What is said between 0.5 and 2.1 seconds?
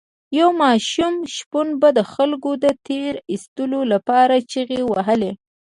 ماشوم شپون به د